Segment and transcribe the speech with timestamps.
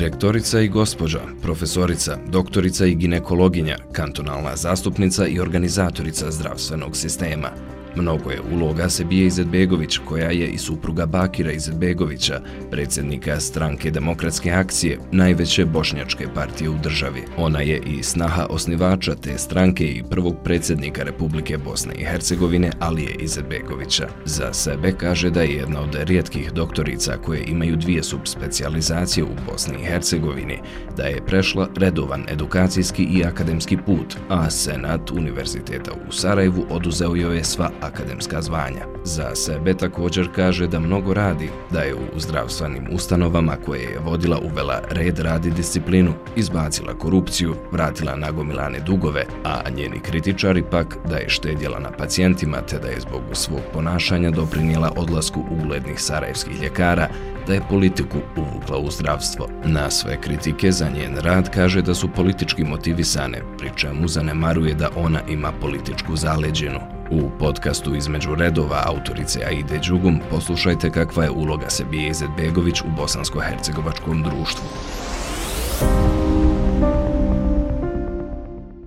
[0.00, 7.50] Direktorica i gospođa, profesorica, doktorica i ginekologinja, kantonalna zastupnica i organizatorica zdravstvenog sistema–
[7.96, 12.40] Mnogo je uloga Sebije Izetbegović, koja je i supruga Bakira Izetbegovića,
[12.70, 17.22] predsjednika stranke demokratske akcije, najveće bošnjačke partije u državi.
[17.36, 23.14] Ona je i snaha osnivača te stranke i prvog predsjednika Republike Bosne i Hercegovine, Alije
[23.14, 24.08] Izetbegovića.
[24.24, 29.74] Za sebe kaže da je jedna od rijetkih doktorica koje imaju dvije subspecializacije u Bosni
[29.80, 30.58] i Hercegovini,
[30.96, 37.36] da je prešla redovan edukacijski i akademski put, a Senat Univerziteta u Sarajevu oduzeo joj
[37.36, 38.84] je sva akademska zvanja.
[39.04, 44.38] Za sebe također kaže da mnogo radi, da je u zdravstvenim ustanovama koje je vodila
[44.38, 51.28] uvela red radi disciplinu, izbacila korupciju, vratila nagomilane dugove, a njeni kritičari pak da je
[51.28, 57.08] štedjela na pacijentima te da je zbog svog ponašanja doprinijela odlasku uglednih sarajevskih ljekara,
[57.46, 59.48] da je politiku uvukla u zdravstvo.
[59.64, 64.88] Na sve kritike za njen rad kaže da su politički motivisane, pri čemu zanemaruje da
[64.96, 66.99] ona ima političku zaleđenu.
[67.12, 74.22] U podcastu između redova autorice Aide Đugum poslušajte kakva je uloga Sebije Izetbegović u bosansko-hercegovačkom
[74.22, 74.64] društvu.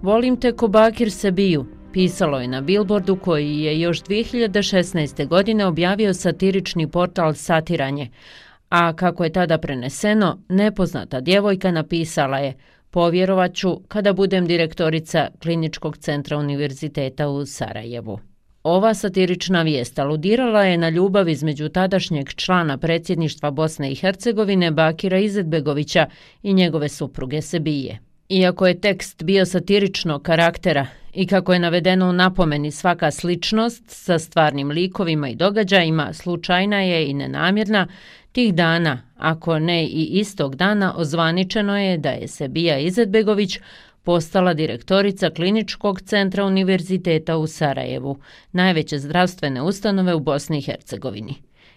[0.02, 5.28] Volim te ko Bakir Sebiju, pisalo je na billboardu koji je još 2016.
[5.28, 8.10] godine objavio satirični portal Satiranje,
[8.70, 12.54] a kako je tada preneseno, nepoznata djevojka napisala je–
[12.94, 18.20] Povjerovaću kada budem direktorica Kliničkog centra Univerziteta u Sarajevu.
[18.64, 25.18] Ova satirična vijest aludirala je na ljubav između tadašnjeg člana predsjedništva Bosne i Hercegovine Bakira
[25.18, 26.06] Izetbegovića
[26.44, 28.00] i njegove supruge Sebije.
[28.30, 34.20] Iako je tekst bio satiričnog karaktera i kako je navedeno u napomeni svaka sličnost sa
[34.20, 37.88] stvarnim likovima i događajima, slučajna je i nenamjerna,
[38.34, 43.60] tih dana, ako ne i istog dana, ozvaničeno je da je Sebija Izetbegović
[44.04, 48.20] postala direktorica Kliničkog centra Univerziteta u Sarajevu,
[48.52, 51.36] najveće zdravstvene ustanove u Bosni i Hercegovini.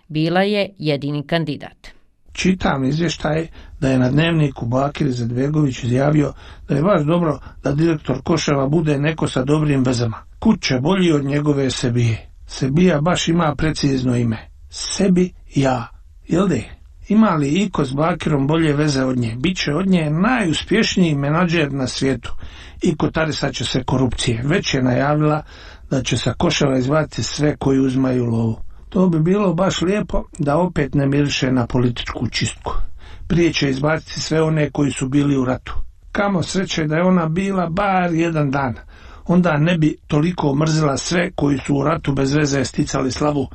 [0.08, 1.96] Bila je jedini kandidat
[2.36, 3.46] čitam izvještaj
[3.80, 6.32] da je na dnevniku Bakir Zadvegović izjavio
[6.68, 10.16] da je baš dobro da direktor Koševa bude neko sa dobrim vezama.
[10.38, 12.30] Kuće bolji od njegove Sebije.
[12.46, 14.50] Sebija baš ima precizno ime.
[14.70, 15.95] Sebi ja.
[16.28, 16.64] Jel de?
[17.08, 19.36] Ima li Iko s Bakirom bolje veze od nje?
[19.38, 22.34] Biće od nje najuspješniji menadžer na svijetu.
[22.82, 24.42] Iko Tarisa će se korupcije.
[24.44, 25.42] Već je najavila
[25.90, 28.58] da će sa Koševa izvati sve koji uzmaju lovu.
[28.88, 32.72] To bi bilo baš lijepo da opet ne miriše na političku čistku.
[33.28, 35.74] Prije će izbaciti sve one koji su bili u ratu.
[36.12, 38.74] Kamo sreće da je ona bila bar jedan dan.
[39.26, 43.48] Onda ne bi toliko mrzila sve koji su u ratu bez veze sticali slavu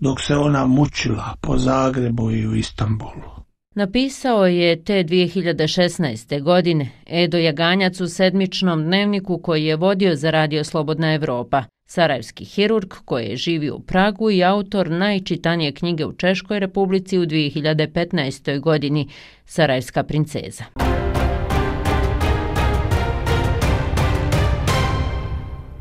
[0.00, 3.34] dok se ona mučila po Zagrebu i u Istanbulu.
[3.74, 6.42] Napisao je te 2016.
[6.42, 11.64] godine Edo Jaganjac u sedmičnom dnevniku koji je vodio za Radio Slobodna Evropa.
[11.86, 18.60] Sarajevski hirurg koji je u Pragu i autor najčitanije knjige u Češkoj republici u 2015.
[18.60, 19.08] godini
[19.44, 20.64] Sarajevska princeza.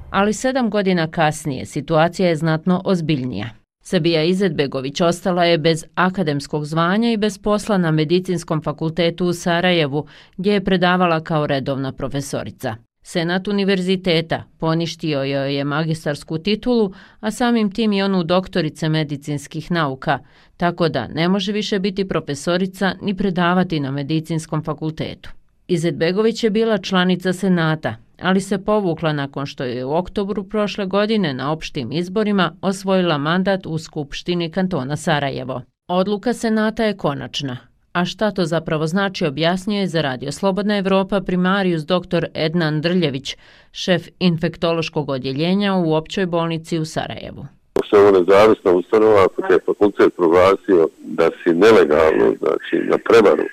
[0.09, 3.62] Ali sedam godina kasnije situacija je znatno ozbiljnija.
[3.85, 10.07] Sabija Izetbegović ostala je bez akademskog zvanja i bez posla na Medicinskom fakultetu u Sarajevu,
[10.37, 12.75] gdje je predavala kao redovna profesorica.
[13.01, 20.19] Senat univerziteta poništio joj je magistarsku titulu, a samim tim i onu doktorice medicinskih nauka,
[20.57, 25.29] tako da ne može više biti profesorica ni predavati na medicinskom fakultetu.
[25.67, 31.33] Izetbegović je bila članica Senata, ali se povukla nakon što je u oktobru prošle godine
[31.33, 35.61] na opštim izborima osvojila mandat u Skupštini kantona Sarajevo.
[35.87, 37.57] Odluka Senata je konačna,
[37.93, 42.25] A šta to zapravo znači objasnio za Radio Slobodna Evropa primarius dr.
[42.33, 43.35] Ednan Drljević,
[43.71, 47.45] šef infektološkog odjeljenja u općoj bolnici u Sarajevu.
[47.85, 53.43] Što je ovo nezavisna ustanova, ako te fakultet proglasio da si nelegalno, znači na prevaru,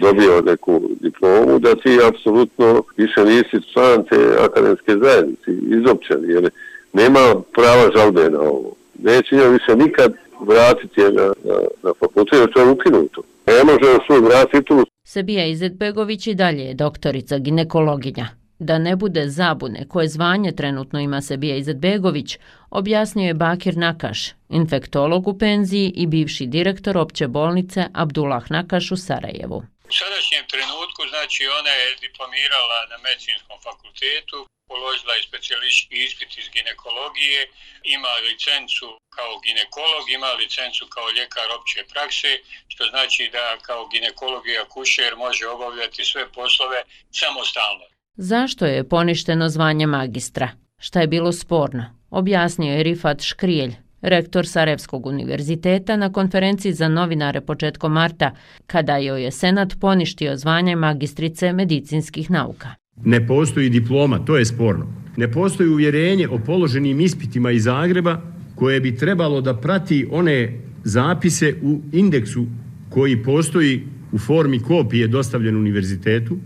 [0.00, 6.50] dobio neku diplomu, da ti apsolutno više nisi član te akademske zajednice, izopćen, jer
[6.92, 8.72] nema prava žalbe na ovo.
[8.98, 13.98] Neće više nikad vratiti je na, na, na fakultet, jer to je ukinuto ne može
[14.06, 14.86] svoj vratiti tu.
[15.04, 18.26] Sabija Izetbegović i dalje je doktorica ginekologinja.
[18.58, 22.38] Da ne bude zabune koje zvanje trenutno ima Sebija Izetbegović,
[22.70, 28.96] objasnio je Bakir Nakaš, infektolog u penziji i bivši direktor opće bolnice Abdullah Nakaš u
[28.96, 29.58] Sarajevu.
[29.88, 36.48] U sadašnjem trenutku, znači, ona je diplomirala na medicinskom fakultetu položila je specijalistički ispit iz
[36.56, 37.40] ginekologije,
[37.82, 38.86] ima licencu
[39.16, 42.30] kao ginekolog, ima licencu kao ljekar opće prakse,
[42.68, 46.82] što znači da kao ginekolog i akušer može obavljati sve poslove
[47.20, 47.84] samostalno.
[48.16, 50.48] Zašto je poništeno zvanje magistra?
[50.78, 51.84] Šta je bilo sporno?
[52.10, 53.72] Objasnio je Rifat Škrijelj,
[54.02, 58.30] rektor Sarevskog univerziteta na konferenciji za novinare početkom marta,
[58.66, 62.68] kada joj je Senat poništio zvanje magistrice medicinskih nauka.
[63.04, 64.86] Ne postoji diploma, to je sporno.
[65.16, 68.20] Ne postoji uvjerenje o položenim ispitima iz Zagreba
[68.54, 72.46] koje bi trebalo da prati one zapise u indeksu
[72.90, 76.38] koji postoji u formi kopije dostavljen univerzitetu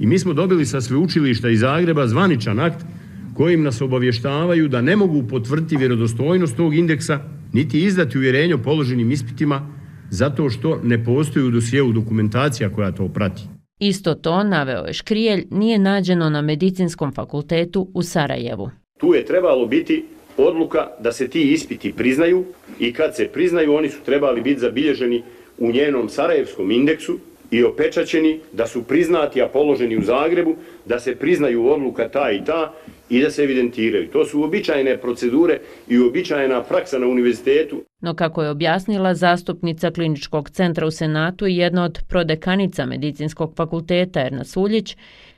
[0.00, 2.84] i mi smo dobili sa sveučilišta iz Zagreba zvaničan akt
[3.34, 7.20] kojim nas obavještavaju da ne mogu potvrditi vjerodostojnost tog indeksa
[7.52, 9.68] niti izdati uvjerenje o položenim ispitima
[10.10, 13.42] zato što ne postoji u dosijevu dokumentacija koja to prati.
[13.78, 18.70] Isto to, naveo je Škrijelj, nije nađeno na medicinskom fakultetu u Sarajevu.
[18.98, 20.04] Tu je trebalo biti
[20.36, 22.44] odluka da se ti ispiti priznaju
[22.78, 25.22] i kad se priznaju oni su trebali biti zabilježeni
[25.58, 27.18] u njenom Sarajevskom indeksu
[27.52, 30.56] i opečaćeni da su priznati, a položeni u Zagrebu,
[30.86, 32.72] da se priznaju odluka ta i ta
[33.10, 34.08] i da se evidentiraju.
[34.12, 35.58] To su običajne procedure
[35.88, 37.82] i običajna praksa na univerzitetu.
[38.00, 44.20] No kako je objasnila zastupnica kliničkog centra u Senatu i jedna od prodekanica medicinskog fakulteta
[44.20, 44.96] Erna Suljić,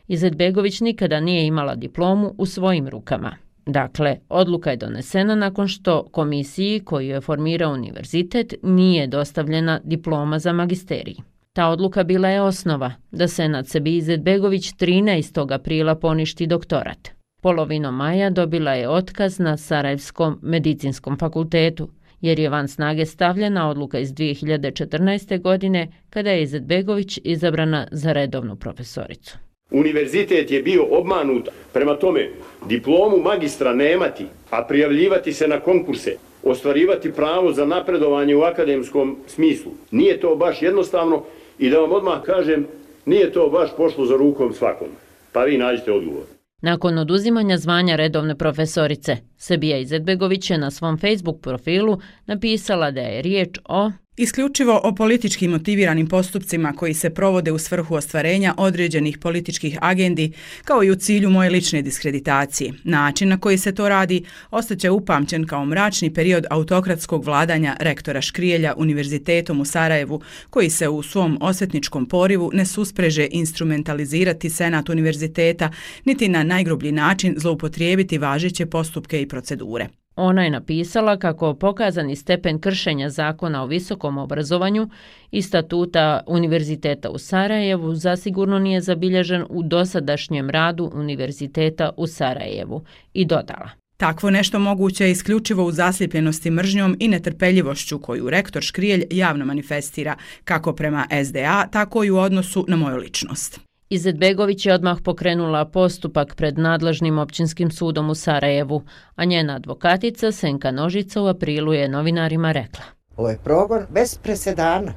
[0.08, 3.36] Izetbegović nikada nije imala diplomu u svojim rukama.
[3.66, 10.52] Dakle, odluka je donesena nakon što komisiji koju je formirao univerzitet nije dostavljena diploma za
[10.52, 11.33] magisterij.
[11.56, 15.54] Ta odluka bila je osnova da Senat sebi Izetbegović 13.
[15.54, 17.08] aprila poništi doktorat.
[17.42, 21.88] Polovinom maja dobila je otkaz na Sarajevskom medicinskom fakultetu,
[22.20, 25.40] jer je van snage stavljena odluka iz 2014.
[25.42, 29.38] godine kada je Izetbegović izabrana za redovnu profesoricu.
[29.70, 32.28] Univerzitet je bio obmanut, prema tome
[32.68, 39.72] diplomu magistra nemati, a prijavljivati se na konkurse, ostvarivati pravo za napredovanje u akademskom smislu.
[39.90, 41.22] Nije to baš jednostavno
[41.58, 42.66] i da vam odmah kažem,
[43.06, 44.88] nije to baš pošlo za rukom svakom.
[45.32, 46.24] Pa vi nađete odgovor.
[46.62, 53.22] Nakon oduzimanja zvanja redovne profesorice, Sebija Izetbegović je na svom Facebook profilu napisala da je
[53.22, 59.78] riječ o Isključivo o politički motiviranim postupcima koji se provode u svrhu ostvarenja određenih političkih
[59.80, 60.32] agendi,
[60.64, 62.72] kao i u cilju moje lične diskreditacije.
[62.84, 68.74] Način na koji se to radi ostaće upamćen kao mračni period autokratskog vladanja rektora Škrijelja
[68.76, 70.20] Univerzitetom u Sarajevu,
[70.50, 75.70] koji se u svom osvetničkom porivu ne suspreže instrumentalizirati Senat Univerziteta,
[76.04, 79.88] niti na najgrublji način zloupotrijebiti važeće postupke i procedure.
[80.16, 84.88] Ona je napisala kako pokazani stepen kršenja zakona o visokom obrazovanju
[85.30, 92.84] i statuta Univerziteta u Sarajevu zasigurno nije zabilježen u dosadašnjem radu Univerziteta u Sarajevu
[93.14, 93.70] i dodala.
[93.96, 100.16] Takvo nešto moguće je isključivo u zasljepljenosti mržnjom i netrpeljivošću koju rektor Škrijelj javno manifestira
[100.44, 103.60] kako prema SDA, tako i u odnosu na moju ličnost.
[103.94, 108.82] Izetbegović je odmah pokrenula postupak pred nadležnim općinskim sudom u Sarajevu,
[109.16, 112.84] a njena advokatica Senka Nožica u aprilu je novinarima rekla.
[113.16, 114.92] Ovo je progon bez presedana.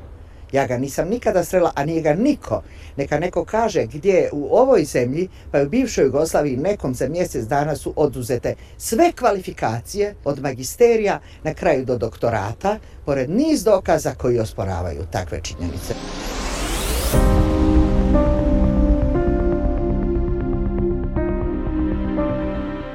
[0.51, 2.63] Ja ga nisam nikada srela, a nije ga niko.
[2.95, 7.75] Neka neko kaže gdje u ovoj zemlji, pa u bivšoj Jugoslaviji nekom za mjesec dana
[7.75, 15.01] su oduzete sve kvalifikacije od magisterija na kraju do doktorata, pored niz dokaza koji osporavaju
[15.11, 15.93] takve činjenice.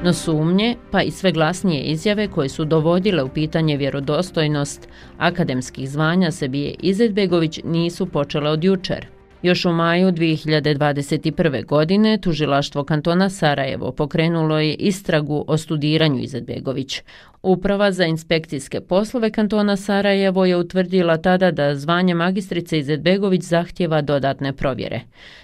[0.04, 6.30] No sumnje, pa i sve glasnije izjave koje su dovodile u pitanje vjerodostojnost akademskih zvanja
[6.30, 9.06] Sebije Izetbegović nisu počele od jučer.
[9.42, 11.66] Još u maju 2021.
[11.66, 17.02] godine tužilaštvo kantona Sarajevo pokrenulo je istragu o studiranju Izetbegović.
[17.42, 24.52] Uprava za inspekcijske poslove kantona Sarajevo je utvrdila tada da zvanje magistrice Izetbegović zahtjeva dodatne
[24.52, 25.00] provjere.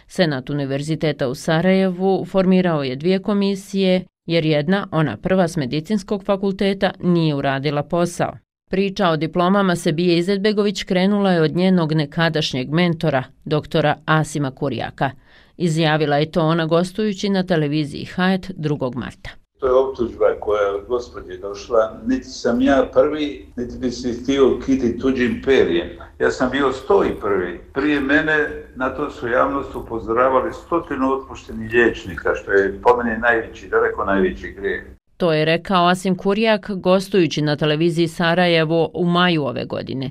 [0.07, 6.91] Senat Univerziteta u Sarajevu formirao je dvije komisije jer jedna, ona prva s medicinskog fakulteta,
[7.01, 8.39] nije uradila posao.
[8.71, 15.11] Priča o diplomama se bije Izetbegović krenula je od njenog nekadašnjeg mentora, doktora Asima Kurijaka.
[15.57, 18.95] Izjavila je to ona gostujući na televiziji Hajet 2.
[18.97, 19.31] marta.
[19.59, 22.01] To je optužba koja je od gospodje došla.
[22.07, 25.89] Niti sam ja prvi, niti bi se htio kiti tuđim imperijem.
[26.19, 27.61] Ja sam bio sto i prvi.
[27.73, 33.69] Prije mene na to su javnost upozoravali stotinu otpuštenih liječnika, što je po mene najveći,
[33.69, 34.85] daleko najveći grijeh.
[35.17, 40.11] To je rekao Asim Kurijak gostujući na televiziji Sarajevo u maju ove godine.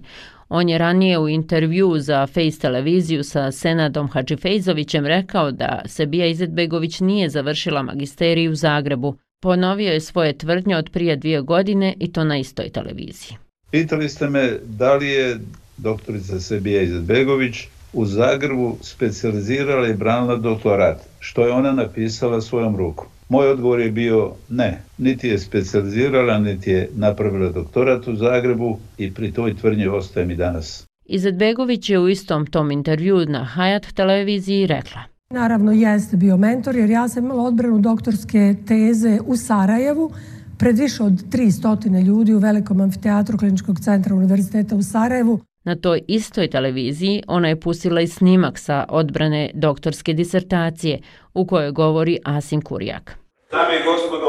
[0.49, 6.99] On je ranije u intervju za Face televiziju sa Senadom Hadžifejzovićem rekao da Sebija Izetbegović
[6.99, 9.15] nije završila magisteriju u Zagrebu.
[9.41, 13.37] Ponovio je svoje tvrdnje od prije dvije godine i to na istoj televiziji.
[13.71, 15.39] Pitali ste me da li je
[15.77, 23.07] doktorica Sebija Izetbegović u Zagrebu specializirala i branila doktorat, što je ona napisala svojom rukom.
[23.29, 29.13] Moj odgovor je bio ne, niti je specializirala, niti je napravila doktorat u Zagrebu i
[29.13, 30.85] pri toj tvrdnji ostaje mi danas.
[31.05, 35.16] Izetbegović je u istom tom intervju na Hayat televiziji rekla.
[35.29, 40.11] Naravno, jeste bio mentor jer ja sam imala odbranu doktorske teze u Sarajevu
[40.59, 45.39] pred više od 300 ljudi u velikom amfiteatru Kliničkog centra Univerziteta u Sarajevu.
[45.63, 50.99] Na toj istoj televiziji ona je pustila i snimak sa odbrane doktorske disertacije
[51.33, 53.17] u kojoj govori Asim Kurijak.
[53.51, 54.27] Dame i gospodo,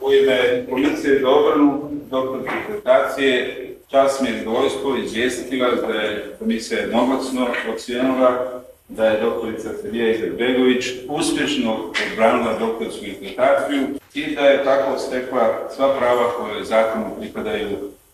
[0.00, 3.56] u ime Komisije za obranu doktorske disertacije
[3.90, 8.62] čas mi je zadovoljstvo izvijestiti vas da je komisija jednoglasno ocijenila
[8.96, 11.76] da je doktorica Serija Izerbegović uspješno
[12.10, 13.82] odbranila doktorsku disertaciju
[14.14, 17.68] i da je tako stekla sva prava koje zakonu pripadaju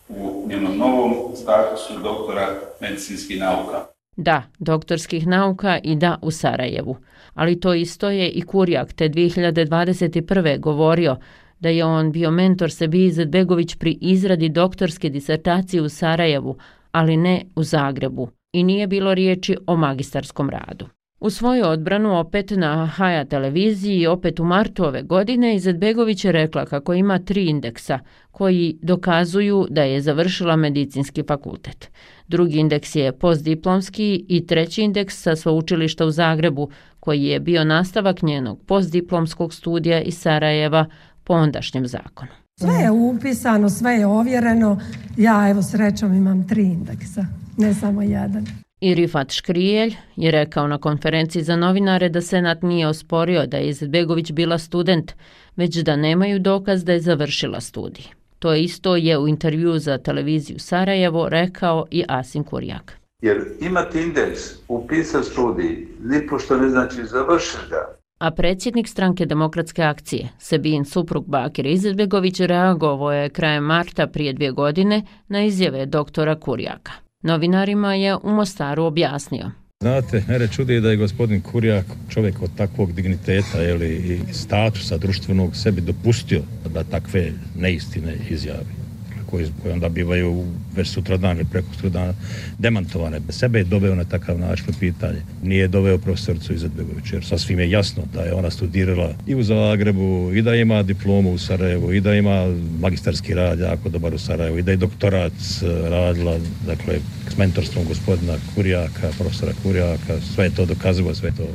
[0.09, 2.47] u njenom novom statusu doktora
[2.81, 3.85] medicinskih nauka.
[4.17, 6.97] Da, doktorskih nauka i da u Sarajevu.
[7.33, 10.59] Ali to isto je i Kurjak te 2021.
[10.59, 11.17] govorio
[11.59, 16.57] da je on bio mentor Sebi Izetbegović pri izradi doktorske disertacije u Sarajevu,
[16.91, 18.29] ali ne u Zagrebu.
[18.53, 20.87] I nije bilo riječi o magistarskom radu.
[21.19, 26.65] U svoju odbranu opet na Haja televiziji opet u martu ove godine Izetbegović je rekla
[26.65, 27.99] kako ima tri indeksa
[28.31, 31.91] koji dokazuju da je završila medicinski fakultet.
[32.27, 38.21] Drugi indeks je postdiplomski i treći indeks sa sveučilišta u Zagrebu koji je bio nastavak
[38.21, 40.85] njenog postdiplomskog studija iz Sarajeva
[41.23, 42.31] po ondašnjem zakonu.
[42.59, 44.79] Sve je upisano, sve je ovjereno.
[45.17, 47.25] Ja evo srećom imam tri indeksa,
[47.59, 48.45] ne samo jedan.
[48.81, 53.69] I Rifat Škrijelj je rekao na konferenciji za novinare da Senat nije osporio da je
[53.69, 55.11] Izetbegović bila student,
[55.55, 58.05] već da nemaju dokaz da je završila studij.
[58.39, 62.97] To je isto je u intervju za televiziju Sarajevo rekao i Asim Kurjak.
[63.21, 67.99] Jer imati indeks, upisa studij, nipošto ne znači završiti ga.
[68.19, 74.51] A predsjednik stranke demokratske akcije, Sebin suprug Bakir Izetbegović, reagovao je krajem marta prije dvije
[74.51, 76.91] godine na izjave doktora Kurjaka.
[77.23, 79.51] Novinarima je u Mostaru objasnio.
[79.79, 85.55] Znate, mene čudi da je gospodin Kurjak čovjek od takvog digniteta ili, i statusa društvenog
[85.55, 86.41] sebi dopustio
[86.73, 88.88] da takve neistine izjavi
[89.29, 90.45] koje, koji onda bivaju
[90.75, 92.13] već sutra dan ili preko sutra dana
[92.59, 93.19] demantovane.
[93.29, 95.21] Sebe je doveo na takav način pitanje.
[95.43, 100.31] Nije doveo profesoricu Izetbegović, jer sasvim je jasno da je ona studirala i u Zagrebu,
[100.33, 104.57] i da ima diplomu u Sarajevu, i da ima magistarski rad jako dobar u Sarajevu,
[104.57, 110.55] i da je doktorat e, radila, dakle, s mentorstvom gospodina Kurijaka, profesora Kurijaka, sve je
[110.55, 111.47] to dokazivo, sve je to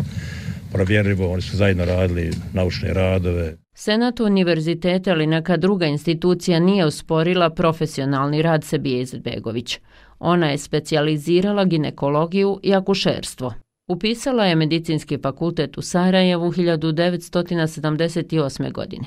[0.73, 3.64] provjerljivo, oni su zajedno radili naučne radove.
[3.75, 9.79] Senat univerziteta ili neka druga institucija nije usporila profesionalni rad Sebije Izetbegović.
[10.19, 13.55] Ona je specijalizirala ginekologiju i akušerstvo.
[13.89, 18.73] Upisala je medicinski fakultet u Sarajevu 1978.
[18.73, 19.07] godine,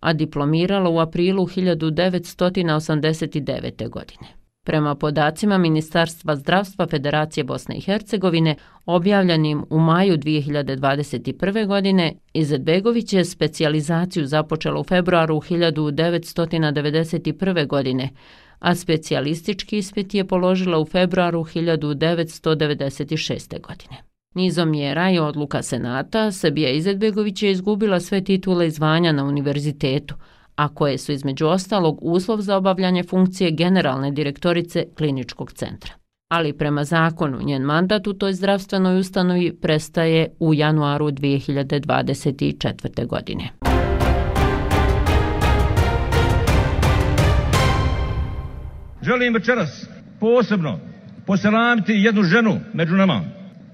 [0.00, 3.88] a diplomirala u aprilu 1989.
[3.88, 4.35] godine.
[4.66, 8.56] Prema podacima Ministarstva zdravstva Federacije Bosne i Hercegovine,
[8.86, 11.66] objavljenim u maju 2021.
[11.66, 17.66] godine, Izetbegović je specijalizaciju započela u februaru 1991.
[17.66, 18.08] godine,
[18.58, 23.60] a specijalistički ispit je položila u februaru 1996.
[23.60, 23.96] godine.
[24.34, 30.14] Nizom mjera i odluka Senata, Sabija Izetbegović je izgubila sve titule i zvanja na univerzitetu,
[30.56, 35.92] a koje su između ostalog uslov za obavljanje funkcije generalne direktorice kliničkog centra.
[36.28, 43.06] Ali prema zakonu njen mandat u toj zdravstvenoj ustanovi prestaje u januaru 2024.
[43.06, 43.50] godine.
[49.02, 49.86] Želim večeras
[50.20, 50.78] posebno
[51.26, 53.24] poselamiti jednu ženu među nama.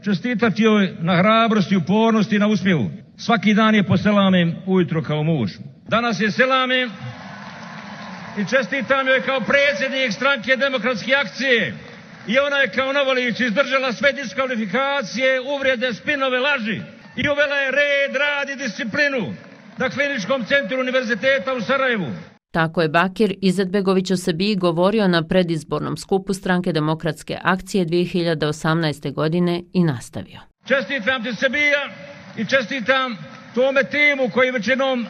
[0.04, 3.01] Čestitati joj na hrabrosti, upornosti i na uspjehu.
[3.24, 5.50] Svaki dan je poselamim ujutro kao muž.
[5.88, 6.90] Danas je selamim
[8.38, 11.74] i čestitam joj kao predsjednik stranke demokratske akcije.
[12.26, 16.80] I ona je kao Novolić izdržala sve diskvalifikacije, uvrede, spinove, laži.
[17.16, 19.34] I uvela je red, rad i disciplinu
[19.78, 22.10] na kliničkom centru univerziteta u Sarajevu.
[22.50, 29.12] Tako je Bakir Izetbegović o sebi govorio na predizbornom skupu stranke demokratske akcije 2018.
[29.12, 30.40] godine i nastavio.
[30.66, 31.82] Čestitam ti Sebija
[32.36, 33.16] i čestitam
[33.54, 35.06] tome timu koji većinom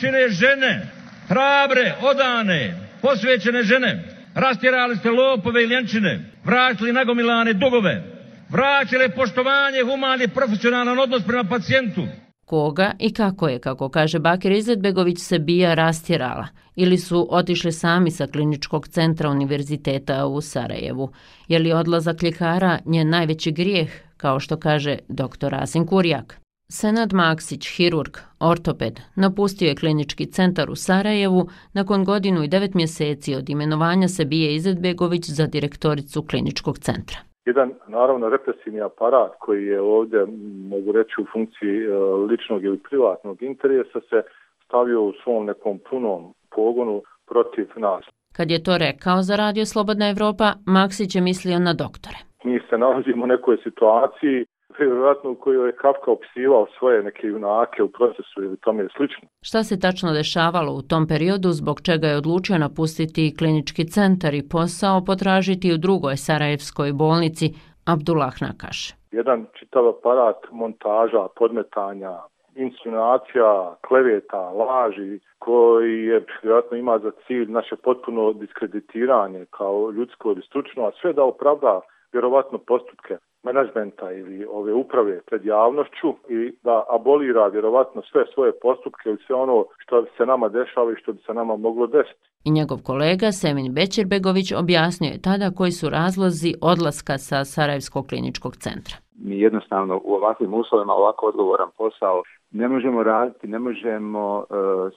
[0.00, 0.86] čine žene,
[1.28, 8.02] hrabre, odane, posvećene žene, Rastirali ste lopove i ljenčine, vratili nagomilane dugove,
[8.48, 12.02] vraćali poštovanje, humani, profesionalan odnos prema pacijentu.
[12.44, 16.46] Koga i kako je, kako kaže Bakir Izetbegović, se bija rastirala
[16.76, 21.12] ili su otišli sami sa kliničkog centra univerziteta u Sarajevu.
[21.48, 25.54] Je li odlazak ljekara nje najveći grijeh, kao što kaže dr.
[25.54, 26.40] Asim Kurjak?
[26.78, 28.14] Senad Maksić, hirurg,
[28.50, 31.42] ortoped, napustio je klinički centar u Sarajevu
[31.78, 37.18] nakon godinu i devet mjeseci od imenovanja se bije Izetbegović za direktoricu kliničkog centra.
[37.44, 40.26] Jedan, naravno, represivni aparat koji je ovdje,
[40.72, 41.94] mogu reći, u funkciji e,
[42.30, 44.22] ličnog ili privatnog interesa se
[44.64, 48.04] stavio u svom nekom punom pogonu protiv nas.
[48.36, 52.18] Kad je to rekao za Radio Slobodna Evropa, Maksić je mislio na doktore.
[52.44, 54.46] Mi se nalazimo u nekoj situaciji
[54.84, 59.28] vjerojatno u kojoj je Kafka opisivao svoje neke junake u procesu ili tome je slično.
[59.42, 64.48] Šta se tačno dešavalo u tom periodu zbog čega je odlučio napustiti klinički centar i
[64.48, 67.46] posao potražiti u drugoj Sarajevskoj bolnici
[67.86, 68.94] Abdullah Nakaš?
[69.12, 72.14] Jedan čitav aparat montaža, podmetanja,
[72.54, 80.42] insinuacija, kleveta, laži, koji je vjerojatno ima za cilj naše potpuno diskreditiranje kao ljudsko ili
[80.42, 81.80] stručno, a sve da opravda
[82.12, 89.08] vjerovatno postupke menadžmenta ili ove uprave pred javnošću i da abolira vjerovatno sve svoje postupke
[89.08, 92.20] ili sve ono što se nama dešava i što bi se nama moglo desiti.
[92.44, 98.56] I njegov kolega Semin Bećirbegović objasnio je tada koji su razlozi odlaska sa Sarajevskog kliničkog
[98.56, 98.96] centra.
[99.24, 104.46] Mi jednostavno u ovakvim uslovima ovako odgovoran posao ne možemo raditi, ne možemo uh,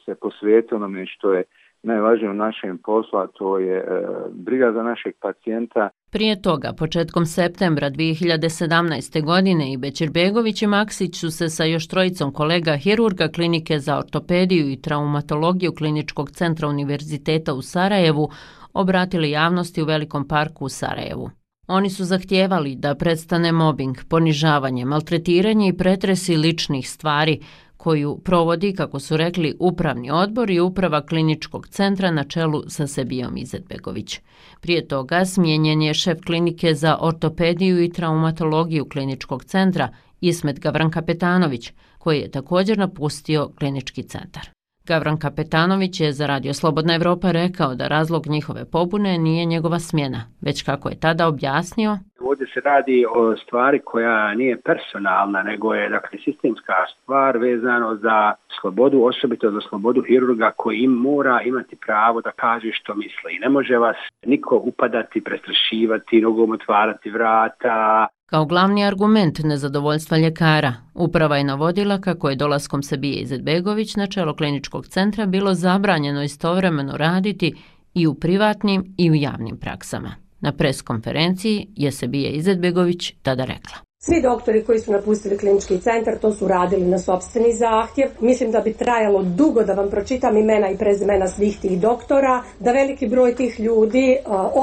[0.05, 1.43] se posvetiti onome što je
[1.83, 3.83] najvažnije u našem poslu, a to je e,
[4.31, 5.89] briga za našeg pacijenta.
[6.11, 9.25] Prije toga, početkom septembra 2017.
[9.25, 14.71] godine i Bećirbegović i Maksić su se sa još trojicom kolega hirurga klinike za ortopediju
[14.71, 18.29] i traumatologiju kliničkog centra univerziteta u Sarajevu
[18.73, 21.29] obratili javnosti u Velikom parku u Sarajevu.
[21.67, 27.39] Oni su zahtijevali da prestane mobbing, ponižavanje, maltretiranje i pretresi ličnih stvari
[27.83, 33.37] koju provodi, kako su rekli, upravni odbor i uprava kliničkog centra na čelu sa Sebijom
[33.37, 34.19] Izetbegović.
[34.61, 39.89] Prije toga smijenjen je šef klinike za ortopediju i traumatologiju kliničkog centra
[40.22, 44.52] Ismet Gavran Kapetanović, koji je također napustio klinički centar.
[44.87, 50.22] Gavran Kapetanović je za Radio Slobodna Evropa rekao da razlog njihove pobune nije njegova smjena,
[50.41, 51.98] već kako je tada objasnio.
[52.19, 58.33] Ovdje se radi o stvari koja nije personalna, nego je dakle, sistemska stvar vezano za
[58.59, 63.39] slobodu, osobito za slobodu hirurga koji im mora imati pravo da kaže što misli.
[63.41, 71.38] Ne može vas niko upadati, prestrašivati, nogom otvarati vrata, Kao glavni argument nezadovoljstva ljekara, uprava
[71.38, 77.55] je navodila kako je dolaskom Sabije Izetbegović na čelo kliničkog centra bilo zabranjeno istovremeno raditi
[77.94, 80.16] i u privatnim i u javnim praksama.
[80.40, 83.93] Na preskonferenciji je Sabije Izetbegović tada rekla.
[84.05, 88.09] Svi doktori koji su napustili klinički centar to su radili na sobstveni zahtjev.
[88.29, 92.72] Mislim da bi trajalo dugo da vam pročitam imena i prezimena svih tih doktora, da
[92.72, 94.07] veliki broj tih ljudi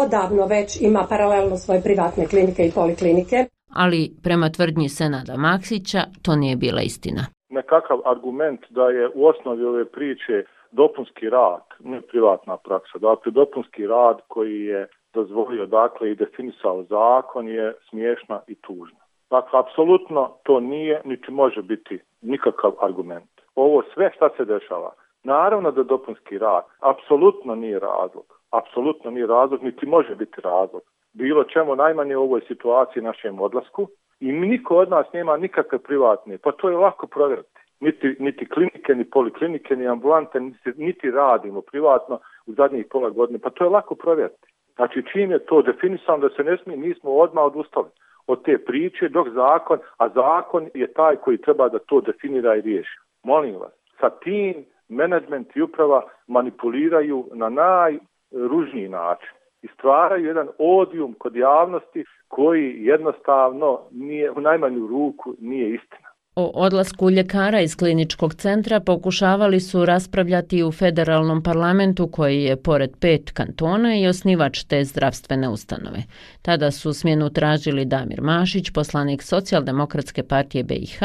[0.02, 3.38] odavno već ima paralelno svoje privatne klinike i poliklinike
[3.82, 7.22] ali prema tvrdnji Senada Maksića to nije bila istina.
[7.58, 10.36] Nekakav argument da je u osnovi ove priče
[10.72, 17.48] dopunski rad, ne privatna praksa, dakle dopunski rad koji je dozvolio dakle i definisao zakon
[17.48, 19.09] je smiješna i tužna.
[19.30, 23.30] Dakle, apsolutno to nije, niti može biti nikakav argument.
[23.54, 24.92] Ovo sve šta se dešava,
[25.24, 28.24] naravno da dopunski rad, apsolutno nije razlog.
[28.50, 33.88] Apsolutno nije razlog, niti može biti razlog bilo čemu najmanje u ovoj situaciji našem odlasku
[34.20, 37.60] i niko od nas nema nikakve privatne, pa to je lako provjeriti.
[37.80, 43.38] Niti, niti klinike, ni poliklinike, ni ambulante, niti, niti radimo privatno u zadnjih pola godine,
[43.38, 44.46] pa to je lako provjeriti.
[44.76, 47.88] Znači čim je to definisano da se ne smije, mi smo odmah odustali
[48.26, 52.60] od te priče dok zakon, a zakon je taj koji treba da to definira i
[52.60, 52.98] riješi.
[53.22, 61.14] Molim vas, sa tim menadžment i uprava manipuliraju na najružniji način i stvaraju jedan odijum
[61.18, 66.09] kod javnosti koji jednostavno nije u najmanju ruku nije istina.
[66.40, 72.90] O odlasku ljekara iz kliničkog centra pokušavali su raspravljati u federalnom parlamentu koji je pored
[73.00, 76.02] pet kantona i osnivač te zdravstvene ustanove.
[76.42, 80.98] Tada su smjenu tražili Damir Mašić, poslanik socijaldemokratske partije BiH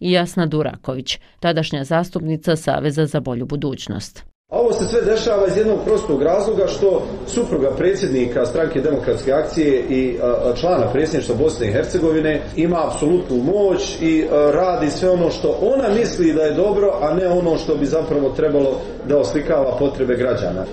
[0.00, 4.37] i Jasna Duraković, tadašnja zastupnica Saveza za bolju budućnost.
[4.52, 9.80] A ovo se sve dešava iz jednog prostog razloga što supruga predsjednika stranke demokratske akcije
[9.88, 10.18] i
[10.60, 16.32] člana predsjedništva Bosne i Hercegovine ima apsolutnu moć i radi sve ono što ona misli
[16.32, 20.64] da je dobro, a ne ono što bi zapravo trebalo da oslikava potrebe građana.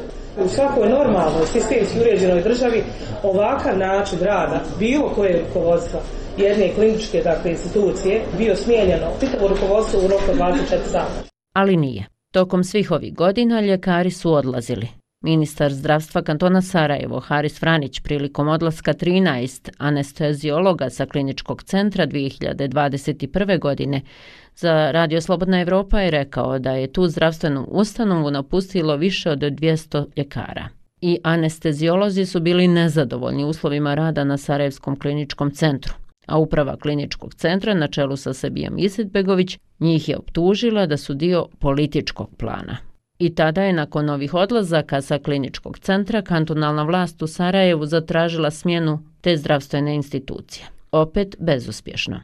[0.45, 2.83] U svakoj normalnoj sistemski uređenoj državi
[3.23, 5.99] ovakav način rada bilo koje rukovodstva
[6.37, 11.23] jedne kliničke dakle, institucije bio smijenjeno pitavo rukovodstvo u roku 24 sata.
[11.53, 12.14] Ali nije.
[12.35, 14.87] Tokom svih ovih godina ljekari su odlazili.
[15.23, 23.59] Ministar zdravstva kantona Sarajevo, Haris Franić, prilikom odlaska 13 anestezijologa sa kliničkog centra 2021.
[23.59, 24.01] godine,
[24.55, 30.05] za Radio Slobodna Evropa je rekao da je tu zdravstvenu ustanovu napustilo više od 200
[30.17, 30.67] ljekara.
[31.01, 35.93] I anestezijolozi su bili nezadovoljni uslovima rada na Sarajevskom kliničkom centru.
[36.25, 41.47] A uprava kliničkog centra na čelu sa Sebijom Isetbegović njih je optužila da su dio
[41.59, 42.77] političkog plana.
[43.19, 48.99] I tada je nakon ovih odlazaka sa kliničkog centra kantonalna vlast u Sarajevu zatražila smjenu
[49.21, 50.65] te zdravstvene institucije.
[50.91, 52.19] Opet bezuspješno.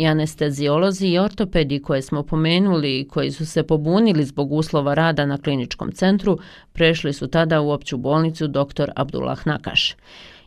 [0.00, 5.26] I anestezijolozi i ortopedi koje smo pomenuli i koji su se pobunili zbog uslova rada
[5.26, 6.38] na kliničkom centru,
[6.72, 8.90] prešli su tada u opću bolnicu dr.
[8.96, 9.94] Abdullah Nakaš.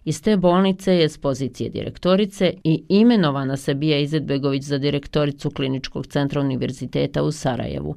[0.05, 6.41] Iz te bolnice je s pozicije direktorice i imenovana Sabija Izetbegović za direktoricu Kliničkog centra
[6.41, 7.95] Univerziteta u Sarajevu,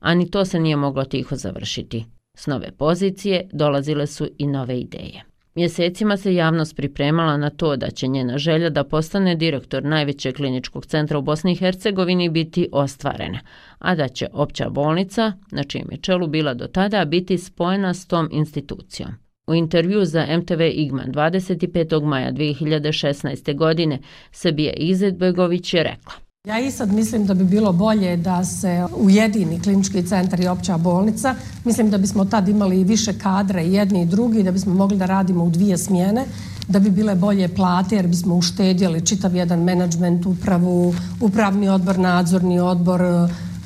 [0.00, 2.04] a ni to se nije moglo tiho završiti.
[2.36, 5.27] S nove pozicije dolazile su i nove ideje.
[5.58, 10.86] Mjesecima se javnost pripremala na to da će njena želja da postane direktor najvećeg kliničkog
[10.86, 13.40] centra u Bosni i Hercegovini biti ostvarena,
[13.78, 18.06] a da će opća bolnica, na čijem je čelu bila do tada, biti spojena s
[18.06, 19.10] tom institucijom.
[19.46, 22.04] U intervju za MTV Igman 25.
[22.04, 23.56] maja 2016.
[23.56, 23.98] godine
[24.30, 26.27] Sebija Izetbegović je rekla.
[26.46, 30.78] Ja i sad mislim da bi bilo bolje da se ujedini klinički centar i opća
[30.78, 31.34] bolnica.
[31.64, 35.44] Mislim da bismo tad imali više kadre jedni i drugi, da bismo mogli da radimo
[35.44, 36.24] u dvije smjene,
[36.68, 42.60] da bi bile bolje plate jer bismo uštedjeli čitav jedan menadžment, upravu, upravni odbor, nadzorni
[42.60, 43.00] odbor,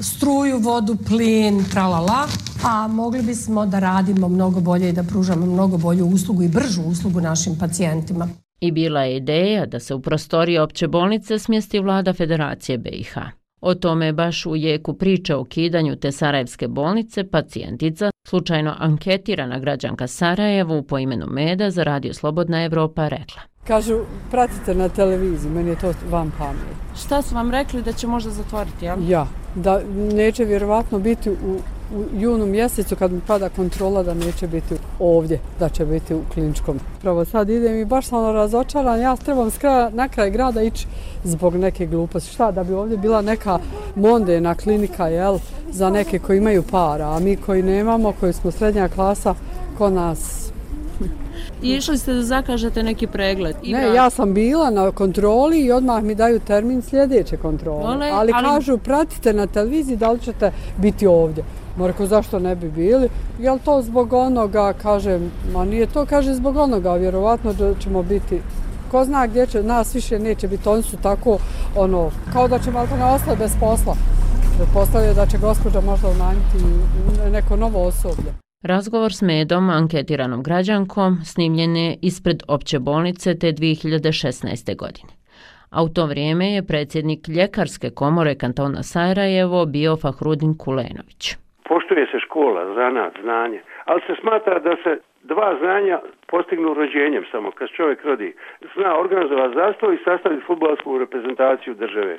[0.01, 2.27] struju, vodu, plin, tralala,
[2.65, 6.83] a mogli bismo da radimo mnogo bolje i da pružamo mnogo bolju uslugu i bržu
[6.83, 8.29] uslugu našim pacijentima.
[8.63, 13.17] I bila je ideja da se u prostoriji opće bolnice smjesti vlada Federacije BiH.
[13.61, 19.59] O tome je baš u jeku priča o kidanju te Sarajevske bolnice pacijentica, slučajno anketirana
[19.59, 23.43] građanka Sarajevu po imenu Meda za Radio Slobodna Evropa rekla.
[23.67, 23.99] Kažu,
[24.31, 27.03] pratite na televiziji, meni je to vam pamet.
[27.05, 28.99] Šta su vam rekli da će možda zatvoriti, jel?
[29.09, 29.81] Ja, da
[30.13, 31.59] neće vjerovatno biti u,
[31.97, 36.21] u junu mjesecu kad mi pada kontrola da neće biti ovdje, da će biti u
[36.35, 36.81] kliničkom.
[37.01, 40.87] Pravo sad idem i baš sam razočaran, ja trebam skraja, na kraj grada ići
[41.25, 42.33] zbog neke gluposti.
[42.33, 43.59] Šta, da bi ovdje bila neka
[43.95, 45.39] mondena klinika, jel,
[45.71, 49.35] za neke koji imaju para, a mi koji nemamo, koji smo srednja klasa,
[49.79, 50.43] ko nas
[51.63, 53.57] I išli ste da zakažete neki pregled?
[53.63, 57.85] I ne, ja sam bila na kontroli i odmah mi daju termin sljedeće kontrole.
[57.85, 61.45] Ole, ali, ali kažu, pratite na televiziji da li ćete biti ovdje.
[61.77, 63.09] Marko, zašto ne bi bili?
[63.39, 68.41] Je to zbog onoga, kažem, ma nije to, kaže, zbog onoga, vjerovatno da ćemo biti
[68.93, 71.39] ko zna gdje će, nas više neće biti, oni su tako,
[71.77, 73.97] ono, kao da će malo ne ostati bez posla.
[74.57, 76.57] Pretpostavljaju da će gospođa možda unajmiti
[77.33, 78.35] neko novo osoblje.
[78.63, 84.77] Razgovor s Medom, anketiranom građankom, snimljen je ispred opće bolnice te 2016.
[84.77, 85.13] godine.
[85.71, 91.37] A u to vrijeme je predsjednik Ljekarske komore kantona Sarajevo bio Fahrudin Kulenović.
[91.69, 97.51] Poštuje se škola, zanat, znanje, ali se smatra da se dva znanja postignu rođenjem samo,
[97.51, 98.35] kad čovjek rodi.
[98.75, 102.17] Zna organizovati zastav i sastaviti futbolsku reprezentaciju države.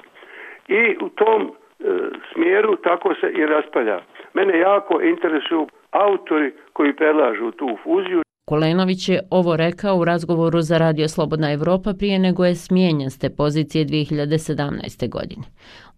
[0.67, 1.85] I u tom e,
[2.33, 3.99] smjeru tako se i raspalja.
[4.33, 8.23] Mene jako interesuju autori koji predlažu tu fuziju.
[8.45, 13.19] Kolenović je ovo rekao u razgovoru za Radio Slobodna Evropa prije nego je smijenjen s
[13.19, 15.09] te pozicije 2017.
[15.09, 15.43] godine.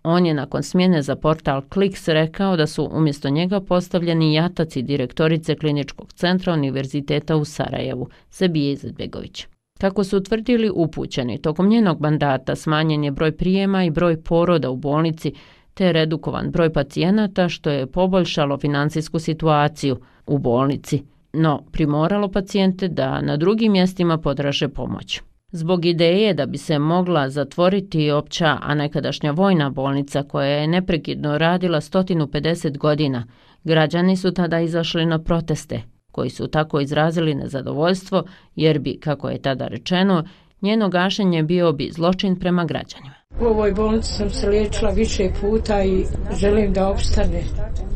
[0.08, 5.56] On je nakon smjene za portal Kliks rekao da su umjesto njega postavljeni jataci direktorice
[5.56, 9.48] kliničkog centra Univerziteta u Sarajevu, Sebije Izetbegović.
[9.80, 14.76] Kako su utvrdili upućeni, tokom njenog mandata smanjen je broj prijema i broj poroda u
[14.76, 15.34] bolnici,
[15.74, 23.22] te redukovan broj pacijenata što je poboljšalo financijsku situaciju u bolnici, no primoralo pacijente da
[23.22, 25.22] na drugim mjestima podraže pomoć.
[25.56, 31.38] Zbog ideje da bi se mogla zatvoriti opća, a nekadašnja vojna bolnica koja je neprekidno
[31.38, 33.28] radila 150 godina,
[33.64, 38.24] građani su tada izašli na proteste, koji su tako izrazili nezadovoljstvo
[38.56, 40.24] jer bi, kako je tada rečeno,
[40.62, 43.16] Njeno gašenje bio bi zločin prema građanima.
[43.42, 46.06] U ovoj bolnici sam se liječila više puta i
[46.40, 47.44] želim da opstane.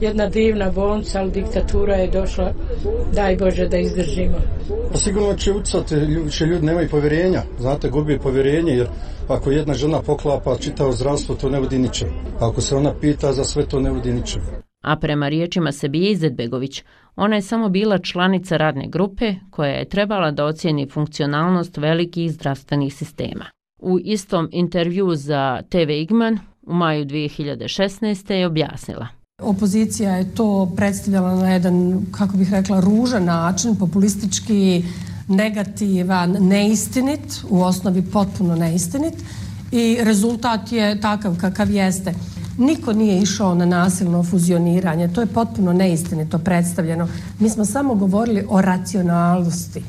[0.01, 2.53] Jedna divna bolnica, ali diktatura je došla,
[3.13, 4.37] daj Bože da izdržimo.
[4.91, 5.95] Pa sigurno će ucati,
[6.31, 8.87] će ljudi nemaju povjerenja, znate, gubi povjerenje, jer
[9.27, 12.07] ako jedna žena poklapa čitao zdravstvo, to ne vodi ničem.
[12.39, 14.41] Ako se ona pita za sve, to ne vodi ničem.
[14.81, 16.83] A prema riječima Sebije Izetbegović,
[17.15, 22.93] ona je samo bila članica radne grupe koja je trebala da ocijeni funkcionalnost velikih zdravstvenih
[22.93, 23.45] sistema.
[23.79, 28.31] U istom intervju za TV Igman u maju 2016.
[28.31, 29.07] je objasnila.
[29.41, 34.83] Opozicija je to predstavljala na jedan, kako bih rekla, ružan način, populistički,
[35.27, 39.13] negativan, neistinit, u osnovi potpuno neistinit
[39.71, 42.13] i rezultat je takav kakav jeste.
[42.57, 47.07] Niko nije išao na nasilno fuzioniranje, to je potpuno neistinito predstavljeno.
[47.39, 49.83] Mi smo samo govorili o racionalnosti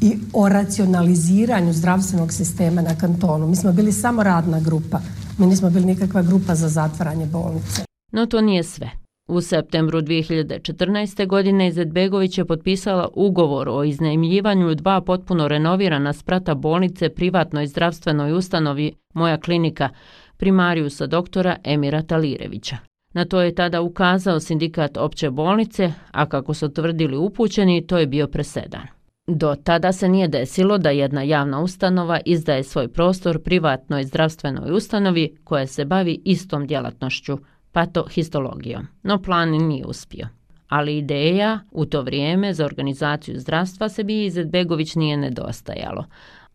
[0.00, 3.46] i o racionaliziranju zdravstvenog sistema na kantonu.
[3.46, 5.00] Mi smo bili samo radna grupa,
[5.38, 7.82] mi nismo bili nikakva grupa za zatvaranje bolnice.
[8.12, 8.90] No to nije sve.
[9.28, 11.26] U septembru 2014.
[11.26, 18.92] godine Izetbegović je potpisala ugovor o iznajmljivanju dva potpuno renovirana sprata bolnice privatnoj zdravstvenoj ustanovi
[19.14, 19.88] Moja klinika,
[20.36, 22.76] primarijusa doktora Emira Talirevića.
[23.14, 28.06] Na to je tada ukazao sindikat opće bolnice, a kako su tvrdili upućeni, to je
[28.06, 28.97] bio presedan.
[29.30, 35.36] Do tada se nije desilo da jedna javna ustanova izdaje svoj prostor privatnoj zdravstvenoj ustanovi
[35.44, 37.38] koja se bavi istom djelatnošću,
[37.72, 40.28] patohistologijom, no plan nije uspio.
[40.68, 46.04] Ali ideja u to vrijeme za organizaciju zdravstva se bi Izetbegović nije nedostajalo,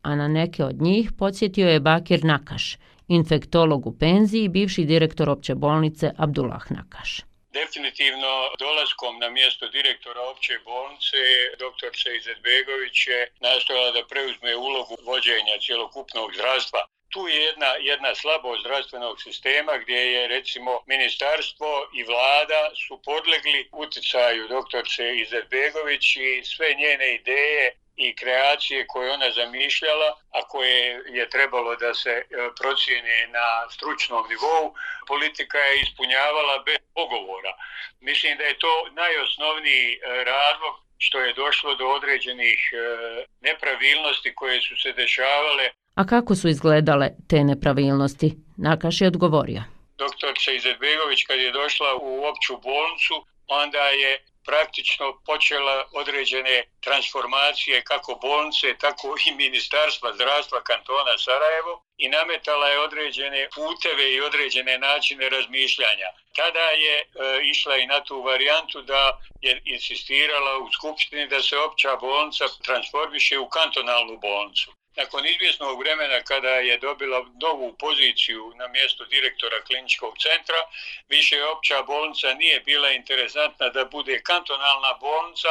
[0.02, 5.30] a na neke od njih podsjetio je Bakir Nakaš, infektolog u penziji i bivši direktor
[5.30, 7.33] opće bolnice Abdullah Nakaš.
[7.54, 11.18] Definitivno dolaskom na mjesto direktora opće bolnice
[11.58, 11.92] dr.
[12.04, 16.86] Seizetbegović je nastojala da preuzme ulogu vođenja cjelokupnog zdravstva.
[17.10, 23.70] Tu je jedna, jedna slabost zdravstvenog sistema gdje je recimo ministarstvo i vlada su podlegli
[23.72, 31.30] uticaju doktorce Izetbegović i sve njene ideje i kreacije koje ona zamišljala, a koje je
[31.30, 32.24] trebalo da se e,
[32.60, 34.76] procijene na stručnom nivou,
[35.08, 37.54] politika je ispunjavala bez pogovora.
[38.00, 42.78] Mislim da je to najosnovniji e, razlog što je došlo do određenih e,
[43.42, 45.66] nepravilnosti koje su se dešavale.
[45.96, 48.30] A kako su izgledale te nepravilnosti?
[48.58, 49.62] Nakaš je odgovorio.
[49.98, 53.16] Doktor Sejzetbegović kad je došla u opću bolnicu,
[53.48, 54.12] onda je
[54.46, 62.80] praktično počela određene transformacije kako bolnice, tako i ministarstva zdravstva kantona Sarajevo i nametala je
[62.80, 66.10] određene puteve i određene načine razmišljanja.
[66.36, 67.06] Tada je e,
[67.44, 73.40] išla i na tu varijantu da je insistirala u Skupštini da se opća bolnica transformiše
[73.40, 74.72] u kantonalnu bolnicu.
[74.96, 80.62] Nakon izvjesnog vremena kada je dobila novu poziciju na mjestu direktora kliničkog centra,
[81.10, 85.50] više opća bolnica nije bila interesantna da bude kantonalna bolnica,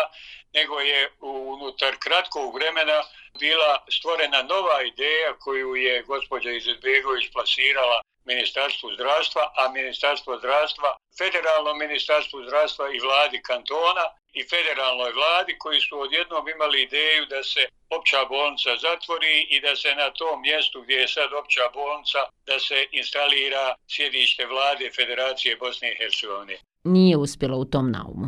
[0.55, 3.03] nego je unutar kratkog vremena
[3.41, 11.75] bila stvorena nova ideja koju je gospođa Izetbegović plasirala Ministarstvu zdravstva, a Ministarstvo zdravstva, Federalno
[11.75, 14.07] Ministarstvo zdravstva i vladi kantona
[14.39, 17.63] i federalnoj vladi koji su odjednom imali ideju da se
[17.97, 22.57] opća bolnica zatvori i da se na tom mjestu gdje je sad opća bolnica da
[22.67, 26.57] se instalira sjedište vlade Federacije Bosne i Hercegovine.
[26.85, 28.27] Nije uspjelo u tom naumu.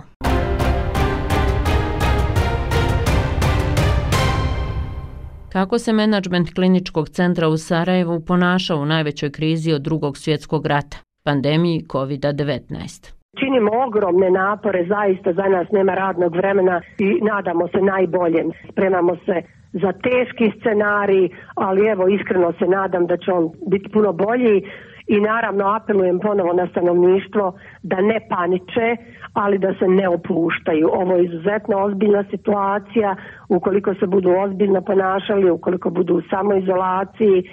[5.55, 10.97] Kako se menadžment kliničkog centra u Sarajevu ponašao u najvećoj krizi od drugog svjetskog rata,
[11.25, 13.13] pandemiji COVID-19?
[13.39, 18.51] Činimo ogromne napore, zaista za nas nema radnog vremena i nadamo se najboljem.
[18.71, 19.37] Spremamo se
[19.73, 24.63] za teški scenarij, ali evo iskreno se nadam da će on biti puno bolji
[25.07, 28.97] i naravno apelujem ponovo na stanovništvo da ne paniče,
[29.35, 30.91] ali da se ne opuštaju.
[30.93, 33.17] Ovo je izuzetno ozbiljna situacija,
[33.49, 37.45] ukoliko se budu ozbiljno ponašali, ukoliko budu u samoizolaciji,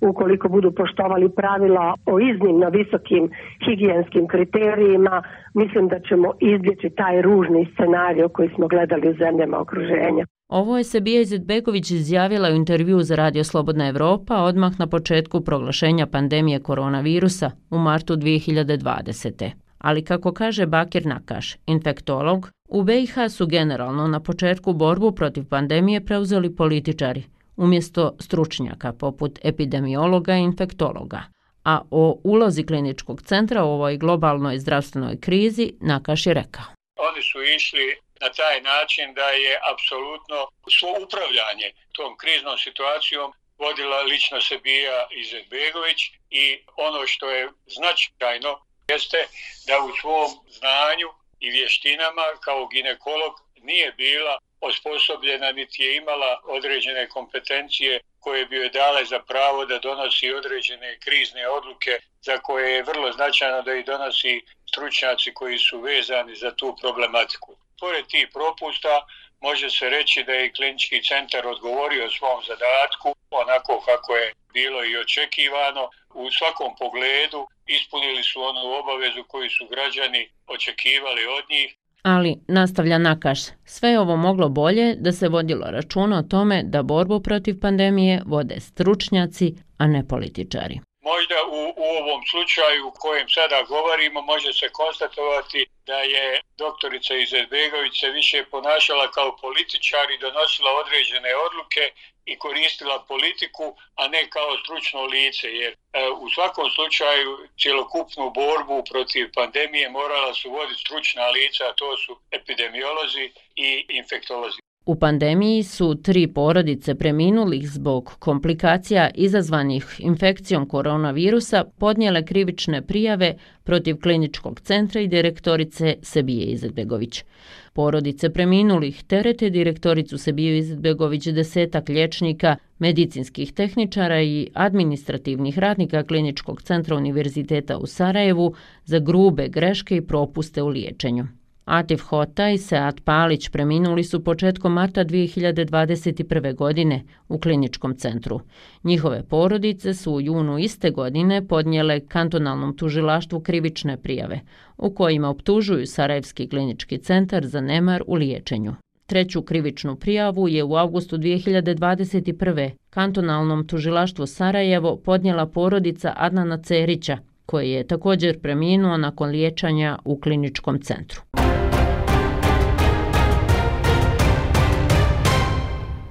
[0.00, 3.30] ukoliko budu poštovali pravila o iznimno visokim
[3.66, 5.22] higijenskim kriterijima,
[5.54, 10.24] mislim da ćemo izbjeći taj ružni scenarij koji smo gledali u zemljama okruženja.
[10.48, 16.06] Ovo je Sebija Izetbegović izjavila u intervju za Radio Slobodna Evropa odmah na početku proglašenja
[16.06, 19.67] pandemije koronavirusa u martu 2020.
[19.78, 26.04] Ali kako kaže Bakir Nakaš, infektolog, u BiH su generalno na početku borbu protiv pandemije
[26.04, 27.24] preuzeli političari–
[27.58, 31.22] umjesto stručnjaka poput epidemiologa i infektologa.
[31.64, 36.64] A o ulozi kliničkog centra u ovoj globalnoj zdravstvenoj krizi Nakaš je rekao.
[37.08, 37.86] Oni su išli
[38.20, 40.38] na taj način da je apsolutno
[40.76, 46.44] svo upravljanje tom kriznom situacijom vodila lično Sebija Izetbegović i
[46.76, 48.50] ono što je značajno
[48.88, 49.28] jeste
[49.66, 51.08] da u svom znanju
[51.40, 58.68] i vještinama kao ginekolog nije bila osposobljena niti je imala određene kompetencije koje bi joj
[58.68, 63.84] dale za pravo da donosi određene krizne odluke za koje je vrlo značajno da ih
[63.84, 67.56] donosi stručnjaci koji su vezani za tu problematiku.
[67.80, 69.06] Pored tih propusta
[69.40, 74.96] može se reći da je klinički centar odgovorio svom zadatku onako kako je bilo i
[75.04, 75.84] očekivano.
[76.14, 81.68] U svakom pogledu ispunili su onu obavezu koju su građani očekivali od njih.
[82.02, 86.82] Ali, nastavlja Nakaš, sve je ovo moglo bolje da se vodilo računa o tome da
[86.82, 90.80] borbu protiv pandemije vode stručnjaci, a ne političari.
[91.10, 97.14] Možda u, u ovom slučaju u kojem sada govorimo može se konstatovati da je doktorica
[97.14, 101.84] Izetbegović se više ponašala kao političar i donosila određene odluke
[102.24, 108.84] i koristila politiku, a ne kao stručno lice, jer e, u svakom slučaju cjelokupnu borbu
[108.90, 114.67] protiv pandemije morala su voditi stručna lica, a to su epidemiolozi i infektolozi.
[114.88, 123.96] U pandemiji su tri porodice preminulih zbog komplikacija izazvanih infekcijom koronavirusa podnijele krivične prijave protiv
[124.00, 127.24] kliničkog centra i direktorice Sebije Izetbegović.
[127.72, 136.96] Porodice preminulih terete direktoricu Sebije Izetbegović desetak liječnika, medicinskih tehničara i administrativnih radnika kliničkog centra
[136.96, 141.26] Univerziteta u Sarajevu za grube greške i propuste u liječenju.
[141.68, 146.54] Atif Hota i Sead Palić preminuli su početkom marta 2021.
[146.54, 148.40] godine u kliničkom centru.
[148.84, 154.40] Njihove porodice su u junu iste godine podnijele kantonalnom tužilaštvu krivične prijave,
[154.78, 158.74] u kojima optužuju Sarajevski klinički centar za nemar u liječenju.
[159.06, 162.70] Treću krivičnu prijavu je u augustu 2021.
[162.90, 170.80] kantonalnom tužilaštvu Sarajevo podnijela porodica Adnana Cerića, koji je također preminuo nakon liječanja u kliničkom
[170.80, 171.20] centru.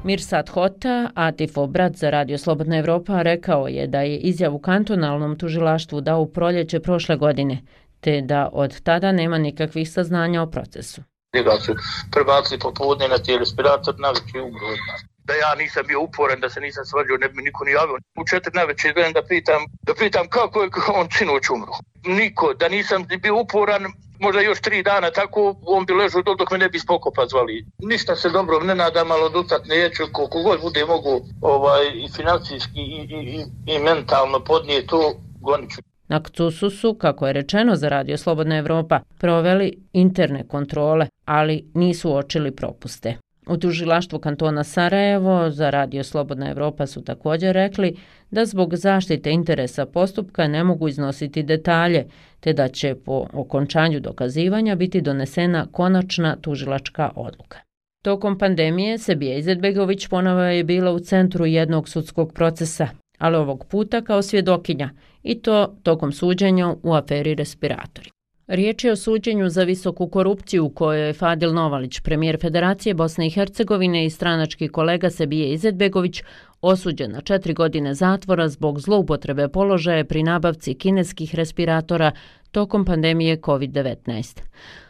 [0.08, 6.02] Mirsad Hota, Atif brat za Radio Slobodna Evropa, rekao je da je izjavu kantonalnom tužilaštvu
[6.02, 7.62] dao u proljeće prošle godine,
[8.00, 11.02] te da od tada nema nikakvih saznanja o procesu.
[11.36, 11.76] Njega su
[12.12, 14.80] prebacili popodne na tijel respirator na veći ugrod.
[15.24, 17.98] Da ja nisam bio uporan, da se nisam svađao, ne bi niko ni javio.
[18.22, 20.70] U četiri na večer da pitam, da pitam kako je
[21.02, 21.74] on sinoć umro.
[22.06, 23.84] Niko, da nisam bio uporan,
[24.20, 27.66] možda još tri dana tako, on bi ležao dol dok me ne bi spokopa zvali.
[27.80, 32.80] Ništa se dobro ne nadam, ali odustat neću, koliko god bude mogu ovaj, i financijski
[32.80, 35.82] i, i, i, i mentalno podnije to, goniću.
[36.08, 42.16] Na KCUSu su, kako je rečeno za Radio Slobodna Evropa, proveli interne kontrole, ali nisu
[42.16, 43.18] očili propuste.
[43.50, 47.96] U tužilaštvu kantona Sarajevo za Radio Slobodna Evropa su također rekli
[48.32, 52.06] da zbog zaštite interesa postupka ne mogu iznositi detalje,
[52.40, 57.60] te da će po okončanju dokazivanja biti donesena konačna tužilačka odluka.
[58.04, 64.02] Tokom pandemije Sebija Izetbegović ponovo je bila u centru jednog sudskog procesa, ali ovog puta
[64.02, 64.90] kao svjedokinja
[65.24, 68.17] i to tokom suđenja u aferi respiratori.
[68.48, 73.28] Riječ je o suđenju za visoku korupciju u kojoj je Fadil Novalić, premijer Federacije Bosne
[73.28, 76.24] i Hercegovine i stranački kolega Sebije Izetbegović,
[76.62, 82.12] osuđen na četiri godine zatvora zbog zloupotrebe položaja pri nabavci kineskih respiratora
[82.52, 84.42] tokom pandemije COVID-19.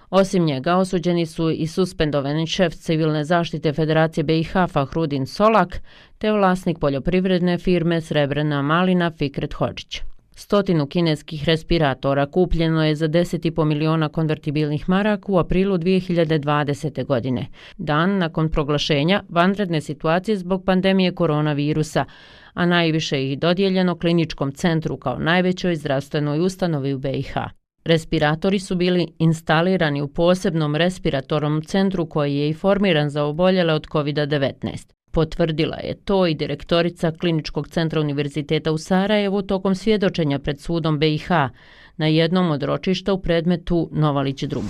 [0.09, 5.81] Osim njega, osuđeni su i suspendovani šef civilne zaštite Federacije BiH Fahrudin Solak
[6.17, 10.01] te vlasnik poljoprivredne firme Srebrena Malina Fikret Hođić.
[10.39, 17.05] Stotinu kineskih respiratora kupljeno je za 10,5 miliona konvertibilnih marak u aprilu 2020.
[17.05, 17.47] godine,
[17.77, 22.05] dan nakon proglašenja vanredne situacije zbog pandemije koronavirusa,
[22.53, 27.33] a najviše ih dodijeljeno kliničkom centru kao najvećoj zdravstvenoj ustanovi u BiH.
[27.85, 33.87] Respiratori su bili instalirani u posebnom respiratorom centru koji je i formiran za oboljele od
[33.87, 34.96] COVID-19.
[35.17, 41.29] Potvrdila je to i direktorica Kliničkog centra Univerziteta u Sarajevu tokom svjedočenja pred sudom BiH
[41.97, 44.67] na jednom od ročišta u predmetu Novalić drugi.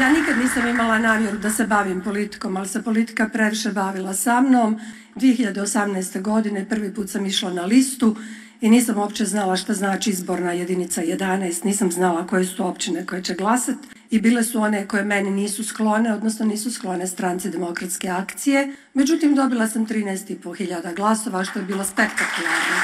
[0.00, 4.40] Ja nikad nisam imala namjeru da se bavim politikom, ali se politika previše bavila sa
[4.40, 4.80] mnom.
[5.14, 6.22] 2018.
[6.22, 8.16] godine prvi put sam išla na listu
[8.60, 13.22] i nisam uopće znala šta znači izborna jedinica 11, nisam znala koje su općine koje
[13.22, 18.08] će glasati i bile su one koje meni nisu sklone, odnosno nisu sklone stranci demokratske
[18.08, 18.74] akcije.
[18.94, 22.76] Međutim, dobila sam 13.500 glasova, što je bilo spektakularno.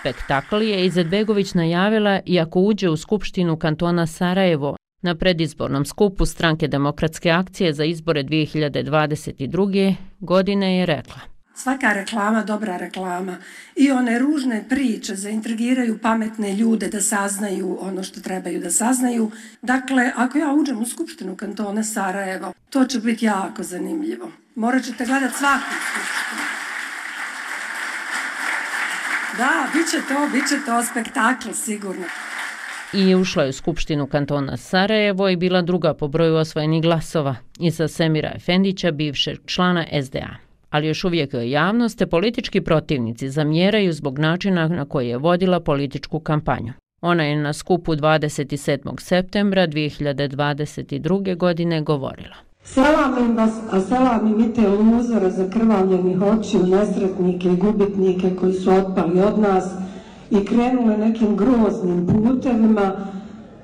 [0.00, 6.68] Spektakl je Izetbegović najavila i ako uđe u Skupštinu kantona Sarajevo na predizbornom skupu stranke
[6.68, 9.94] demokratske akcije za izbore 2022.
[10.20, 11.37] godine je rekla.
[11.58, 13.36] Svaka reklama, dobra reklama.
[13.76, 19.30] I one ružne priče zaintrigiraju pametne ljude da saznaju ono što trebaju da saznaju.
[19.62, 24.30] Dakle, ako ja uđem u Skupštinu kantona Sarajevo, to će biti jako zanimljivo.
[24.54, 26.42] Morat ćete gledat svaku skupštinu.
[29.38, 32.04] Da, bit će to, bit će to spektakl, sigurno.
[32.92, 37.88] I ušla je u Skupštinu kantona Sarajevo i bila druga po broju osvojenih glasova iza
[37.88, 40.47] Semira Efendića, bivšeg člana SDA.
[40.70, 45.60] Ali još uvijek e, javnost te politički protivnici zamjeraju zbog načina na koji je vodila
[45.60, 46.72] političku kampanju.
[47.00, 49.00] Ona je na skupu 27.
[49.00, 51.36] septembra 2022.
[51.36, 52.36] godine govorila.
[52.62, 58.70] Selamim vas, a selamim i te uzora za krvavljenih očiju, nesretnike i gubitnike koji su
[58.70, 59.64] otpali od nas
[60.30, 62.92] i krenule nekim groznim putevima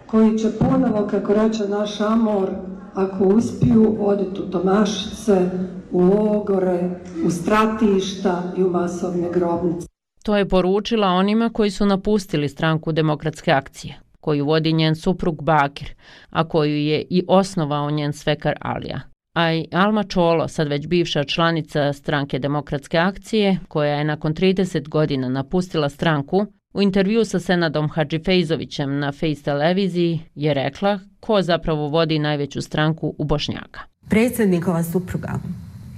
[0.07, 2.49] koji će ponovo, kako reče naš Amor,
[2.95, 5.51] ako uspiju, oditi u Tomašice,
[5.91, 6.91] u logore,
[7.27, 9.87] u stratišta i u masovne grobnice.
[10.23, 15.95] To je poručila onima koji su napustili stranku demokratske akcije koju vodi njen suprug Bakir,
[16.31, 19.01] a koju je i osnovao njen svekar Alija.
[19.37, 24.89] A i Alma Čolo, sad već bivša članica stranke demokratske akcije, koja je nakon 30
[24.89, 31.43] godina napustila stranku, u intervju sa Senadom Hadži Fejzovićem na Face televiziji je rekla ko
[31.43, 33.81] zapravo vodi najveću stranku u Bošnjaka.
[34.09, 35.39] Predsjednikova supruga,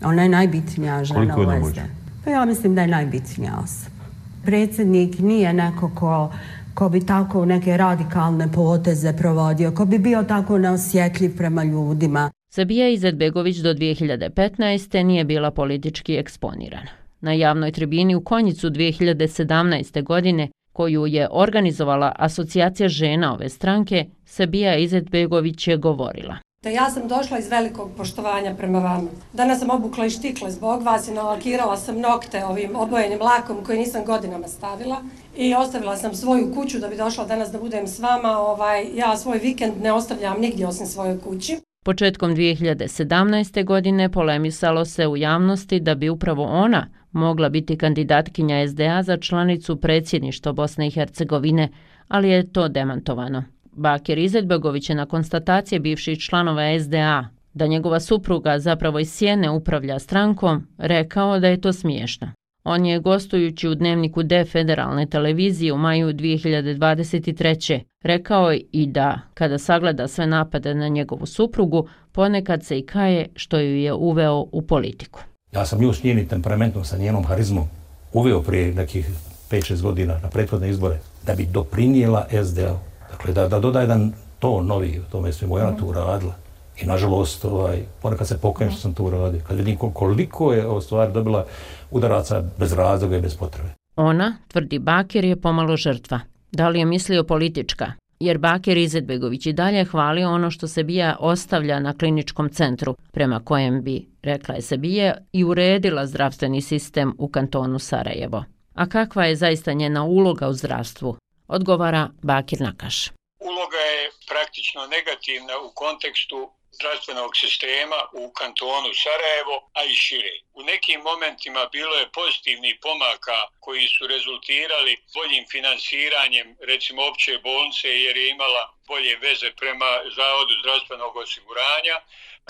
[0.04, 1.80] ona je najbitnija žena u SD.
[2.24, 3.96] Pa ja mislim da je najbitnija osoba.
[4.44, 6.32] Predsjednik nije neko ko
[6.76, 12.30] ko bi tako neke radikalne poteze provodio, ko bi bio tako neosjetljiv prema ljudima.
[12.52, 15.02] Sabija Izetbegović do 2015.
[15.02, 16.90] nije bila politički eksponirana.
[17.20, 20.02] Na javnoj tribini u Konjicu 2017.
[20.02, 27.08] godine, koju je organizovala Asocijacija žena ove stranke, Sabija Izetbegović je govorila da ja sam
[27.08, 29.08] došla iz velikog poštovanja prema vama.
[29.32, 33.78] Danas sam obukla i štikle zbog vas i nalakirala sam nokte ovim obojenim lakom koji
[33.78, 34.96] nisam godinama stavila
[35.36, 38.38] i ostavila sam svoju kuću da bi došla danas da budem s vama.
[38.38, 41.58] Ovaj, ja svoj vikend ne ostavljam nigdje osim svojoj kući.
[41.84, 43.64] Početkom 2017.
[43.64, 49.76] godine polemisalo se u javnosti da bi upravo ona mogla biti kandidatkinja SDA za članicu
[49.76, 51.68] predsjedništva Bosne i Hercegovine,
[52.08, 53.44] ali je to demantovano.
[53.72, 59.98] Bakir Izetbegović je na konstatacije bivših članova SDA da njegova supruga zapravo iz Sjene upravlja
[59.98, 62.32] strankom, rekao da je to smiješno.
[62.64, 67.80] On je gostujući u dnevniku D federalne televizije u maju 2023.
[68.02, 73.58] rekao i da, kada sagleda sve napade na njegovu suprugu, ponekad se i kaje što
[73.58, 75.20] ju je uveo u politiku.
[75.56, 77.64] Ja sam nju s njenim temperamentom, sa njenom harizmom
[78.12, 79.10] uveo prije nekih
[79.50, 82.76] 5-6 godina na prethodne izbore da bi doprinijela SDL.
[83.10, 86.34] Dakle, da, da doda jedan to novi, to me sve moja tu uradila.
[86.80, 89.40] I nažalost, ovaj, ponekad se pokajem što sam tu uradio.
[89.48, 91.46] Kad vidim koliko je o stvari dobila
[91.90, 93.68] udaraca bez razloga i bez potrebe.
[93.96, 96.20] Ona, tvrdi Bakir, je pomalo žrtva.
[96.52, 97.92] Da li je mislio politička?
[98.20, 103.44] Jer Bakir Izetbegović i dalje hvali ono što se bija ostavlja na kliničkom centru, prema
[103.44, 108.44] kojem bi, rekla je se bije, i uredila zdravstveni sistem u kantonu Sarajevo.
[108.74, 111.16] A kakva je zaista njena uloga u zdravstvu?
[111.48, 113.08] Odgovara Bakir Nakaš.
[113.40, 120.34] Uloga je praktično negativna u kontekstu zdravstvenog sistema u kantonu Sarajevo, a i šire.
[120.54, 127.88] U nekim momentima bilo je pozitivni pomaka koji su rezultirali boljim finansiranjem recimo opće bolnice
[128.04, 131.96] jer je imala bolje veze prema Zavodu zdravstvenog osiguranja,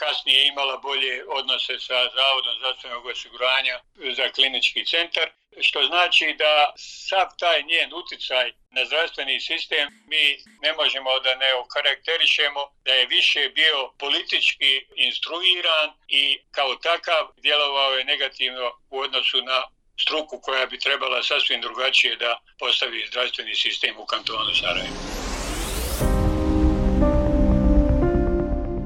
[0.00, 3.80] kasnije imala bolje odnose sa Zavodom zdravstvenog osiguranja
[4.16, 5.28] za klinički centar,
[5.60, 6.72] što znači da
[7.08, 10.24] sav taj njen uticaj na zdravstveni sistem mi
[10.62, 17.92] ne možemo da ne okarakterišemo da je više bio politički instruiran i kao takav djelovao
[17.92, 19.62] je negativno u odnosu na
[20.00, 25.25] struku koja bi trebala sasvim drugačije da postavi zdravstveni sistem u kantonu Sarajevo.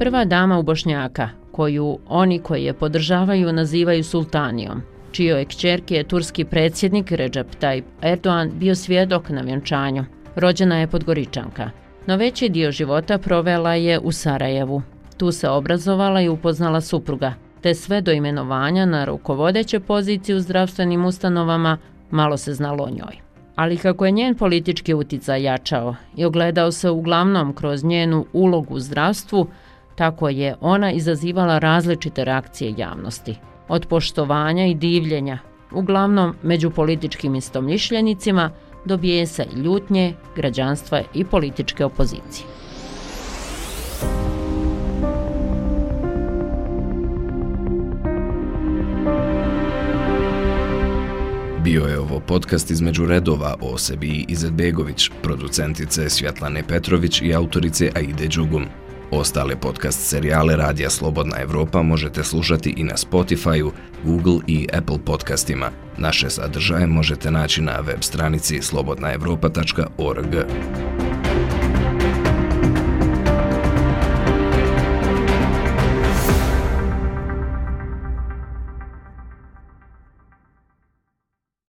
[0.00, 4.82] Prva dama u Bošnjaka, koju oni koji je podržavaju nazivaju sultanijom,
[5.12, 10.04] čijoj kćerki je turski predsjednik Recep Tayyip Erdoğan bio svjedok na vjenčanju.
[10.36, 11.70] Rođena je Podgoričanka,
[12.06, 14.82] no veći dio života provela je u Sarajevu.
[15.16, 21.04] Tu se obrazovala i upoznala supruga, te sve do imenovanja na rukovodeće pozicije u zdravstvenim
[21.04, 21.78] ustanovama
[22.10, 23.20] malo se znalo o njoj.
[23.56, 28.80] Ali kako je njen politički uticaj jačao i ogledao se uglavnom kroz njenu ulogu u
[28.80, 29.46] zdravstvu,
[30.00, 33.36] tako je ona izazivala različite reakcije javnosti–
[33.68, 35.38] od poštovanja i divljenja,
[35.72, 38.50] uglavnom među političkim istomišljenicima,
[38.84, 42.46] do bijesa i ljutnje, građanstva i političke opozicije.
[51.64, 58.28] Bio je ovo podcast između redova o sebi Izetbegović, producentice Svjatlane Petrović i autorice Aide
[58.36, 58.64] Đugum.
[59.12, 63.72] Ostale podcast serijale Radija Slobodna Evropa možete slušati i na Spotify-u,
[64.04, 65.70] Google i Apple podcastima.
[65.98, 70.34] Naše sadržaje možete naći na web stranici slobodnaevropa.org.